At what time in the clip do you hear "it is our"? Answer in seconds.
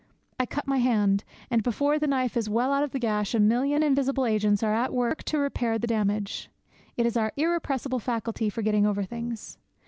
6.97-7.31